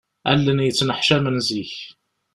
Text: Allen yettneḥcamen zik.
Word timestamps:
Allen 0.31 0.59
yettneḥcamen 0.65 1.37
zik. 1.47 1.73